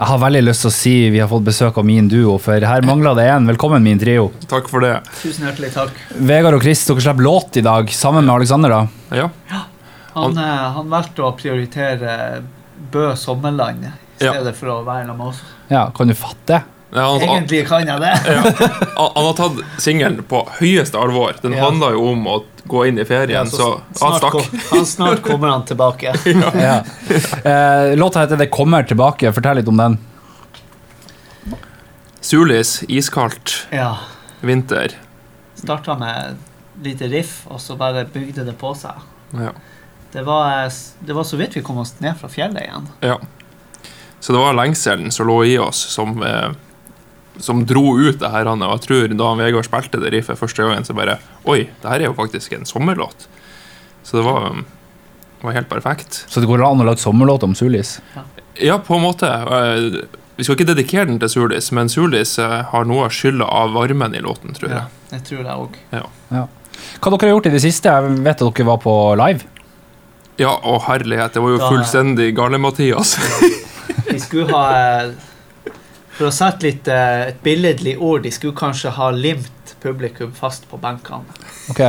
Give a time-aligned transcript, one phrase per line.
[0.00, 2.64] Jeg har veldig lyst til å si vi har fått besøk av min duo, for
[2.64, 3.44] her mangler det én.
[3.50, 4.30] Velkommen, min trio.
[4.48, 4.94] Takk for det.
[5.20, 5.98] Tusen hjertelig takk.
[6.16, 8.72] Vegard og Chris, dere slipper låt i dag sammen med Alexander.
[8.72, 9.18] da.
[9.18, 9.26] Ja.
[10.14, 12.42] Han, eh, han valgte å prioritere
[12.90, 13.90] Bø sommerland i
[14.24, 14.32] Ja.
[14.32, 15.42] stedet for å være sammen med oss.
[15.68, 16.62] Ja, Kan du fatte det?
[16.92, 18.14] Ja, han, han, Egentlig kan jeg det.
[18.96, 21.36] han han har tatt singelen på høyeste alvor.
[21.42, 21.64] Den Ja.
[21.68, 24.32] handla jo om å gå inn i ferien, så han snart, stakk.
[24.32, 26.14] kom, han, snart kommer han tilbake.
[26.54, 26.82] Ja.
[27.44, 29.32] Eh, låta heter 'Det kommer tilbake'.
[29.32, 29.98] Fortell litt om den.
[32.20, 33.96] Sulis, iskaldt, Ja.
[34.40, 34.90] vinter.
[35.54, 36.36] Starta med
[36.82, 38.92] lite riff, og så bare bygde det på seg.
[39.32, 39.52] Ja.
[40.12, 40.70] Det var, eh,
[41.00, 42.88] det var så vidt vi kom oss ned fra fjellet igjen.
[43.00, 43.18] ja.
[44.20, 46.50] Så det var lengselen som lå i oss, som, eh,
[47.38, 48.48] som dro ut det her.
[48.50, 52.00] Og jeg tror da Vegard spilte det riffet første gangen, så bare Oi, det her
[52.00, 53.28] er jo faktisk en sommerlåt.
[54.02, 54.56] Så det var,
[55.42, 56.24] var helt perfekt.
[56.28, 57.98] Så det går an å lage sommerlåt om Sulis.
[58.60, 59.28] Ja, på en måte.
[59.30, 60.00] Eh,
[60.40, 63.74] Vi skal ikke dedikere den til Sulis, men Sulis eh, har noe av skylda av
[63.76, 64.78] varmen i låten, tror jeg.
[64.80, 65.74] Ja, jeg tror det òg.
[67.00, 67.92] Hva dere har gjort i det siste?
[67.92, 69.44] Jeg vet at dere var på live.
[70.40, 73.18] Ja, å herlighet, det var jo fullstendig gale-Mathias.
[74.08, 75.10] vi skulle ha eh,
[76.20, 80.66] For å sette litt eh, et billedlig ord, de skulle kanskje ha limt publikum fast
[80.68, 81.24] på benkene.
[81.72, 81.80] Ok,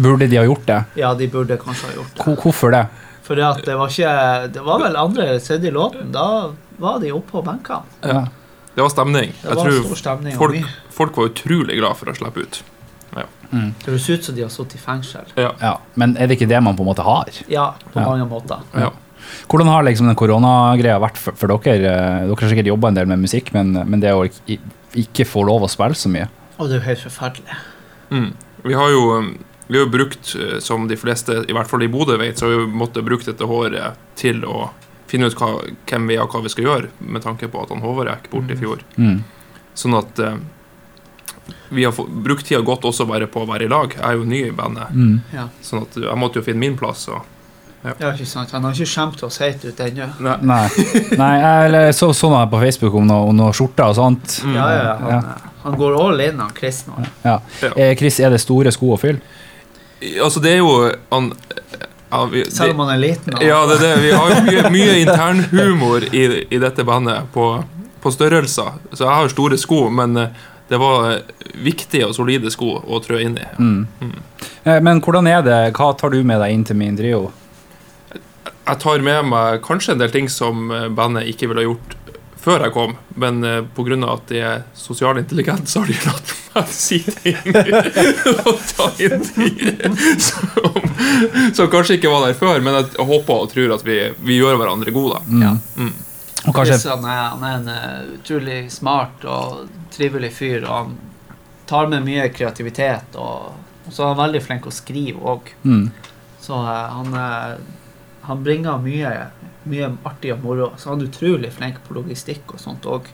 [0.00, 0.78] Burde de ha gjort det?
[0.96, 2.24] Ja, de burde kanskje ha gjort det.
[2.24, 2.86] Hvor- Hvorfor det?
[3.26, 6.12] For det, at det var ikke Det var vel andre eller tredje låten.
[6.14, 7.84] Da var de oppe på benkene.
[8.06, 8.22] Ja.
[8.76, 9.32] Det var stemning.
[9.42, 10.36] Det Jeg var tror stor stemning.
[10.38, 12.62] folk, folk var utrolig glad for å slippe ut.
[13.52, 13.74] Mm.
[13.78, 15.26] Det høres ut som de har sittet i fengsel.
[15.36, 15.78] ja.
[15.94, 17.28] Men er det ikke det man på en måte har?
[17.48, 18.08] Ja, på Ja.
[18.08, 18.58] mange måter.
[18.74, 18.90] Ja.
[19.48, 21.76] Hvordan har liksom den koronagreia vært for, for dere?
[21.76, 24.58] Eh, Dere har sikkert jobba en del med musikk, men, men det å ikke,
[24.94, 27.56] ikke få lov å spille så mye Og det er jo helt forferdelig.
[28.10, 28.30] Mm.
[28.64, 29.30] Vi har jo um,
[29.68, 32.60] vi har brukt, eh, som de fleste, i hvert fall i Bodø vet, så har
[32.64, 34.70] vi måttet brukt dette håret til å
[35.10, 35.48] finne ut hva,
[35.90, 38.30] hvem vi er og hva vi skal gjøre, med tanke på at han Håvard gikk
[38.30, 38.60] bort i Mm.
[38.62, 38.84] fjor.
[38.96, 39.18] mm.
[39.76, 40.36] Sånn at eh,
[41.68, 43.92] vi har brukt tida godt også bare på å være i lag.
[43.94, 45.20] Jeg er jo ny i bandet, Mm.
[45.34, 45.48] Ja.
[45.62, 47.08] sånn at jeg måtte jo finne min plass.
[47.08, 47.22] Og,
[47.98, 48.50] ja, ikke sant?
[48.52, 50.06] Han har ikke skjemt oss helt ut ennå.
[50.20, 50.36] nei.
[50.52, 50.68] Nei.
[51.18, 54.38] Nei, jeg eller så sånn på Facebook om noe, om noe skjorter og sånt.
[54.44, 54.54] Mm.
[54.56, 54.94] Ja, ja, ja.
[55.00, 55.52] Han, Ja.
[55.66, 56.94] han går all in, han Chris nå.
[57.24, 57.40] Ja.
[57.62, 57.70] Ja.
[57.76, 59.20] Eh, Chris, er det store sko å fylle?
[60.22, 60.72] Altså, det er jo
[61.10, 61.32] han,
[62.10, 63.34] ja, vi, Selv om han er liten.
[63.34, 64.02] og- Ja, det er det.
[64.02, 67.64] Vi har jo mye, mye internhumor i, i dette bandet på,
[68.02, 68.72] på størrelser.
[68.92, 70.28] Så jeg har store sko, men eh,
[70.68, 71.20] det var
[71.62, 73.44] viktige og solide sko å trø inn i.
[73.58, 73.86] Mm.
[74.00, 74.12] Mm.
[74.66, 75.58] Eh, Men hvordan er det?
[75.74, 77.32] Hva tar du med deg inn til min trio?
[78.66, 81.96] Jeg tar med meg kanskje en del ting som eh, bandet ikke ville ha gjort
[82.46, 85.90] før jeg kom, men eh, på grunn av at de er sosialt intelligente, så har
[85.90, 87.56] de latt meg si ting
[88.46, 90.76] og ta inn ting som,
[91.56, 94.60] som kanskje ikke var der før, men jeg håper og tror at vi, vi gjør
[94.60, 95.22] hverandre gode.
[95.26, 95.42] Mm.
[95.42, 95.54] Ja.
[95.78, 95.94] Mm.
[96.46, 100.96] Og kanskje han er, han er en eh, utrolig smart og trivelig fyr, og han
[101.66, 103.16] tar med mye kreativitet.
[103.18, 103.56] Og,
[103.86, 105.50] og så er han veldig flink å skrive òg.
[105.66, 105.88] mm.
[106.46, 107.56] Så uh, han, eh,
[108.26, 109.12] han bringer mye,
[109.70, 110.72] mye artig og moro.
[110.78, 113.08] Så han er utrolig flink på logistikk og sånt òg.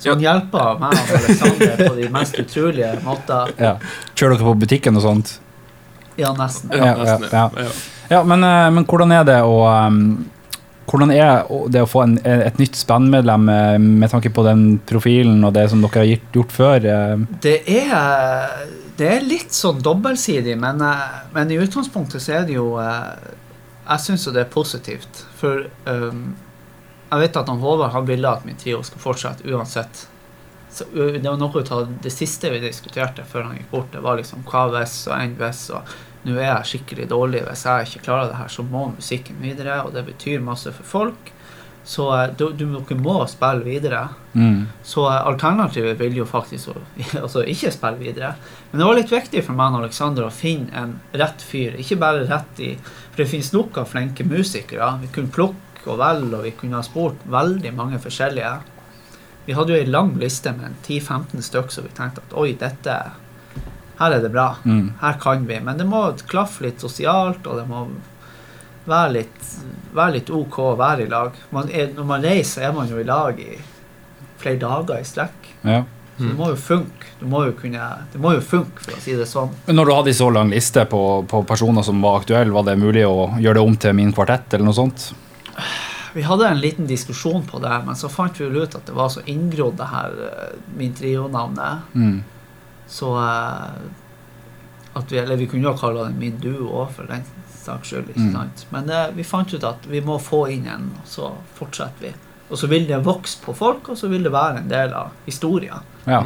[0.00, 3.54] Så han hjelper meg og Alexander på de mest utrolige måter.
[3.60, 3.74] ja.
[4.16, 5.38] Kjører dere på butikken og sånt?
[6.16, 6.72] Ja, nesten.
[6.72, 7.28] Ja, Ja, nesten.
[7.32, 7.70] ja, Ja.
[8.10, 10.24] Ja, men, eh, men hvordan er det å um,
[10.90, 15.44] hvordan er det å få en, et nytt spennmedlem eh, med tanke på den profilen
[15.46, 16.86] og det som dere har gjort før?
[16.90, 17.22] eh?
[17.44, 18.64] Det er,
[18.98, 23.12] det er litt sånn dobbeltsidig, men, eh, men i utgangspunktet så er det jo eh,
[23.90, 25.24] Jeg syns jo det er positivt.
[25.40, 26.30] For um,
[27.10, 30.04] jeg vet at han Håvard han ville at min trio skal fortsette uansett.
[30.70, 33.90] Så, det var noe av det siste vi diskuterte før han gikk bort.
[33.90, 35.64] Det var liksom hva hvis og enn hvis.
[35.74, 37.42] Og nå er jeg skikkelig dårlig.
[37.48, 39.80] Hvis jeg ikke klarer det her, så må musikken videre.
[39.82, 41.32] Og det betyr masse for folk.
[41.84, 44.02] Så eh, du, du, dere må spille videre.
[44.32, 44.66] Mm.
[44.86, 46.76] Så eh, alternativet vil jo faktisk å
[47.24, 48.34] altså ikke spille videre.
[48.70, 51.78] Men det var litt viktig for meg og Alexander å finne en rett fyr.
[51.80, 54.92] Ikke bare rett i For det finnes nok av flinke musikere.
[55.02, 58.52] Vi kunne plukke og velge, og vi kunne ha spurt veldig mange forskjellige.
[59.46, 63.00] Vi hadde jo ei lang liste med 10-15 stykker, så vi tenkte at oi, dette
[64.00, 64.54] Her er det bra.
[64.64, 64.94] Mm.
[65.00, 65.58] Her kan vi.
[65.60, 65.98] Men det må
[66.28, 67.82] klaffe litt sosialt, og det må
[68.88, 69.46] være litt,
[69.96, 71.36] vær litt OK å være i lag.
[71.54, 73.56] Man er, når man reiser, er man jo i lag i
[74.40, 75.50] flere dager i strekk.
[75.62, 75.82] Ja.
[76.20, 77.12] Så det må jo funke.
[77.20, 79.54] Det må jo, kunne, det må jo funke, for å si det sånn.
[79.66, 82.66] Men når du hadde en så lang liste på, på personer som var aktuelle, var
[82.68, 85.06] det mulig å gjøre det om til min kvartett eller noe sånt?
[86.12, 89.08] Vi hadde en liten diskusjon på det, men så fant vi ut at det var
[89.14, 91.92] så inngrodd, det her eh, min trio-navnet.
[91.94, 92.20] Mm.
[92.90, 93.80] Så eh,
[94.98, 97.24] at vi, Eller vi kunne jo kalle den min duo òg, for den
[97.64, 98.10] saks skyld.
[98.10, 98.50] ikke Mm.
[98.70, 102.12] Men eh, vi fant ut at vi må få inn en, og så fortsetter vi.
[102.50, 105.14] Og så vil det vokse på folk, og så vil det være en del av
[105.26, 105.86] historien.
[106.04, 106.24] Ja.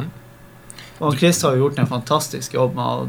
[0.99, 3.07] Og Chris har jo gjort en fantastisk jobb med å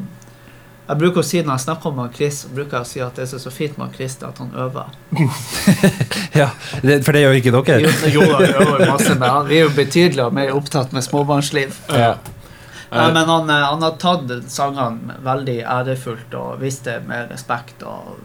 [0.86, 3.24] jeg bruker å si Når jeg snakker med Chris, bruker jeg å si at det
[3.26, 4.92] er så fint med Chris, at han øver.
[6.40, 6.52] ja.
[6.82, 7.80] Det, for det gjør ikke dere?
[7.82, 11.02] Jo, jo, han øver masse, men han, vi er jo betydelig og mer opptatt med
[11.02, 11.74] småbarnsliv.
[11.90, 12.14] Ja.
[12.96, 17.82] Nei, men han, eh, han har tatt sangene veldig ærefullt og vist det med respekt.
[17.82, 18.16] og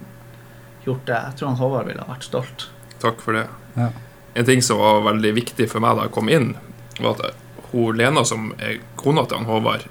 [0.86, 1.20] gjort det.
[1.28, 2.68] Jeg tror han Håvard ville vært stolt.
[3.02, 3.46] Takk for det.
[3.76, 3.90] Ja.
[4.34, 6.54] En ting som var veldig viktig for meg da jeg kom inn,
[7.00, 7.38] var at
[7.72, 9.86] hun Lena, som er kona til han Håvard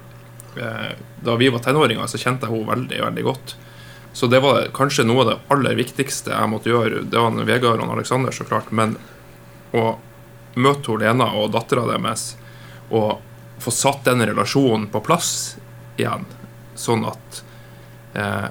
[0.59, 0.91] eh,
[1.21, 3.55] Da vi var tenåringer, så kjente jeg henne veldig, veldig godt.
[4.13, 7.05] Så det var kanskje noe av det aller viktigste jeg måtte gjøre.
[7.07, 8.71] Det var han Vegard og han Aleksander, så klart.
[8.75, 8.97] Men
[9.71, 9.95] å
[10.59, 12.33] møte hun Lena og dattera deres
[12.91, 13.21] og
[13.61, 15.57] få satt den relasjonen på plass
[15.97, 16.25] igjen,
[16.75, 17.43] sånn at
[18.17, 18.49] eh,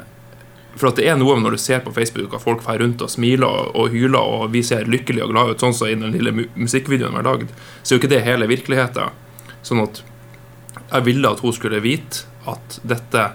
[0.79, 3.11] For at det er noe når du ser på Facebook at folk drar rundt og
[3.11, 6.15] smiler og, og hyler, og vi ser lykkelige og glade ut, sånn som i den
[6.15, 7.51] lille mu musikkvideoen vi har lagd,
[7.83, 9.19] så er jo ikke det hele virkeligheten.
[9.67, 10.03] Sånn at
[10.79, 13.27] jeg ville at hun skulle vite at dette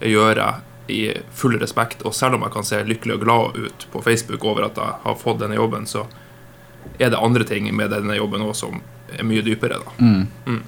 [0.00, 1.02] gjør jeg i
[1.36, 4.70] full respekt, og selv om jeg kan se lykkelig og glad ut på Facebook over
[4.70, 6.06] at jeg har fått denne jobben, så
[6.96, 8.80] er det andre ting med denne jobben òg som
[9.12, 9.94] er mye dypere, da.
[10.00, 10.26] Mm.
[10.46, 10.62] Mm.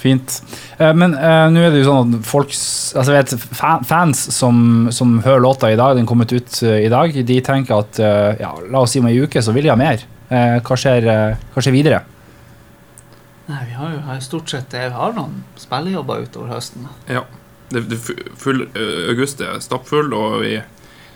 [0.00, 0.42] Fint.
[0.78, 4.88] Eh, men eh, nå er det jo sånn at folk altså vet, fa- Fans som,
[4.94, 8.34] som hører låta i dag, den kommet ut uh, i dag, de tenker at uh,
[8.40, 10.04] ja, la oss si om ei uke så vil de ha mer.
[10.28, 11.06] Eh, hva, skjer,
[11.54, 12.02] hva skjer videre?
[13.46, 16.88] Nei, vi har jo har stort sett vi har noen spillejobber utover høsten.
[17.06, 17.22] Ja.
[17.70, 18.64] Det, det full,
[19.10, 20.56] august er stappfull, og vi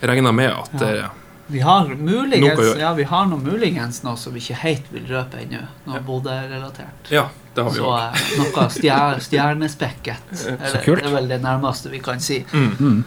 [0.03, 1.11] regner med at Ja.
[1.51, 5.41] Vi har muligens ja, vi har noe muligens noe som vi ikke helt vil røpe
[5.43, 5.65] ennå.
[5.87, 6.03] Noe Ja.
[6.07, 7.11] Bodø-relatert.
[7.11, 7.25] Ja,
[7.55, 10.31] det har vi Så eh, noe stjer, stjernespekket.
[10.47, 11.03] Eller, kult.
[11.03, 12.45] Det er vel det nærmeste vi kan si.
[12.53, 12.71] Mm.
[12.79, 13.01] Mm.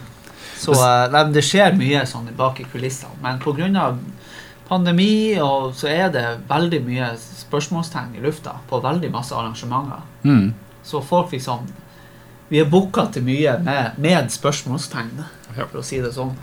[0.60, 3.16] Så eh, nei, det skjer mye sånn bak i kulissene.
[3.24, 3.86] Men pga.
[4.68, 10.04] pandemi og så er det veldig mye spørsmålstegn i lufta på veldig masse arrangementer.
[10.22, 10.52] Mm.
[10.84, 11.66] Så folk liksom
[12.48, 15.22] Vi er booka til mye med, med spørsmålstegn,
[15.56, 16.34] for å si det sånn.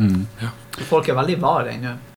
[0.00, 0.26] Mm.
[0.40, 0.50] Ja.
[0.88, 1.92] folk er veldig vare ennå.